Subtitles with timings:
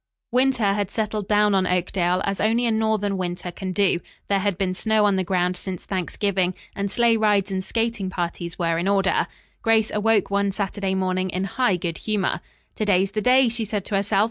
[0.31, 3.99] Winter had settled down on Oakdale as only a northern winter can do.
[4.29, 8.57] There had been snow on the ground since Thanksgiving, and sleigh rides and skating parties
[8.57, 9.27] were in order.
[9.61, 12.41] Grace awoke one Saturday morning in high good humor.
[12.77, 14.19] "To day's the day," she said to herself.